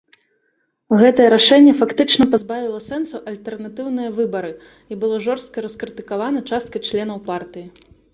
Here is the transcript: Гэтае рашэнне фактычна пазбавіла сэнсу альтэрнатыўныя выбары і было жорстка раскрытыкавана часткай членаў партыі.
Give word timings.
Гэтае 0.99 1.25
рашэнне 1.33 1.73
фактычна 1.81 2.25
пазбавіла 2.35 2.79
сэнсу 2.85 3.17
альтэрнатыўныя 3.31 4.09
выбары 4.17 4.49
і 4.95 4.97
было 5.03 5.21
жорстка 5.27 5.57
раскрытыкавана 5.67 6.39
часткай 6.53 6.81
членаў 6.89 7.21
партыі. 7.29 7.67